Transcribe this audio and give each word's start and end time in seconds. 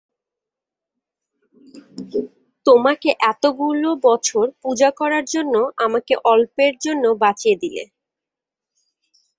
তোমাকে 2.65 3.09
এতগুলো 3.31 3.89
বছর 4.07 4.45
পুজা 4.61 4.89
করার 4.99 5.25
জন্য 5.33 5.55
আমাকে 5.85 6.13
অল্পের 6.31 6.73
জন্য 6.85 7.03
বাঁচিয়ে 7.23 7.55
দিলে। 7.61 7.83